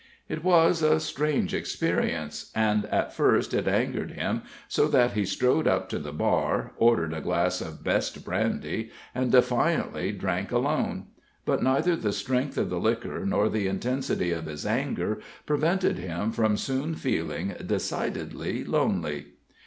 [0.27, 5.67] It was a strange experience, and at first it angered him so that he strode
[5.67, 11.05] up to the bar, ordered a glass of best brandy, and defiantly drank alone;
[11.45, 16.31] but neither the strength of the liquor nor the intensity of his anger prevented him
[16.31, 19.27] from soon feeling decidedly lonely.